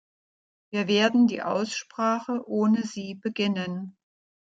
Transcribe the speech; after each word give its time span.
Wir 0.71 0.87
werden 0.87 1.27
die 1.27 1.43
Aussprache 1.43 2.41
ohne 2.49 2.81
sie 2.87 3.13
beginnen. 3.13 3.97